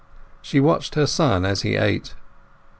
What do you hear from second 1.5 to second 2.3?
he ate.